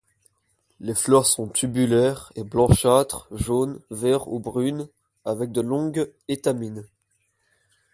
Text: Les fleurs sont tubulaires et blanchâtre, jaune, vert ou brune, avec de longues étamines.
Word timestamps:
Les 0.79 0.95
fleurs 0.95 1.27
sont 1.27 1.47
tubulaires 1.47 2.33
et 2.35 2.43
blanchâtre, 2.43 3.27
jaune, 3.31 3.79
vert 3.91 4.27
ou 4.29 4.39
brune, 4.39 4.87
avec 5.25 5.51
de 5.51 5.61
longues 5.61 6.11
étamines. 6.27 6.87